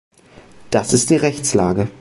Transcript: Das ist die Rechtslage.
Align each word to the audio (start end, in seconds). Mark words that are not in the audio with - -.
Das 0.71 0.93
ist 0.93 1.11
die 1.11 1.15
Rechtslage. 1.15 1.87